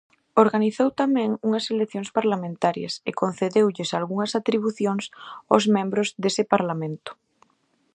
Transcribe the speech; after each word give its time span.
Organizou 0.43 0.87
tamén 1.01 1.29
unhas 1.47 1.65
eleccións 1.73 2.09
parlamentarias 2.17 2.93
e 3.09 3.11
concedeulles 3.21 3.89
algunhas 3.99 4.35
atribucións 4.39 5.03
aos 5.51 5.65
membros 5.75 6.07
dese 6.23 6.43
Parlamento. 6.53 7.11